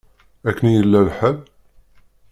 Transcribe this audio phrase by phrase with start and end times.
[0.49, 1.37] Akken i yella lḥal?